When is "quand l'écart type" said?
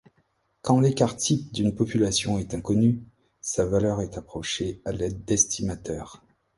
0.63-1.51